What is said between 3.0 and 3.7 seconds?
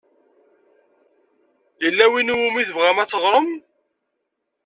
ad teɣṛem?